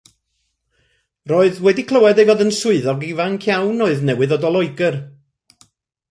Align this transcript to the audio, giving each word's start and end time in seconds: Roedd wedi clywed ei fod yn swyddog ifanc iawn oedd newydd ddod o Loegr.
Roedd 1.31 1.59
wedi 1.65 1.83
clywed 1.91 2.21
ei 2.23 2.29
fod 2.29 2.41
yn 2.45 2.53
swyddog 2.59 3.05
ifanc 3.09 3.45
iawn 3.51 3.83
oedd 3.89 4.01
newydd 4.07 4.33
ddod 4.35 4.47
o 4.49 4.51
Loegr. 4.55 4.97